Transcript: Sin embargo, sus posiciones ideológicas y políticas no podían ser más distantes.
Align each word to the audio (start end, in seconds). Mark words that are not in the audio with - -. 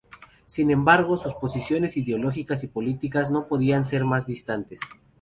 Sin 0.47 0.71
embargo, 0.71 1.15
sus 1.15 1.35
posiciones 1.35 1.95
ideológicas 1.95 2.63
y 2.63 2.67
políticas 2.67 3.29
no 3.29 3.45
podían 3.47 3.85
ser 3.85 4.03
más 4.03 4.25
distantes. 4.25 4.79